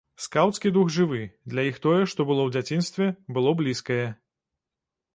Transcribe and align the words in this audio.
Скаўцкі 0.25 0.71
дух 0.77 0.89
жывы, 0.95 1.19
для 1.53 1.67
іх 1.69 1.77
тое, 1.85 2.01
што 2.15 2.27
было 2.31 2.41
ў 2.49 2.57
дзяцінстве, 2.57 3.13
было 3.39 3.57
блізкае. 3.61 4.03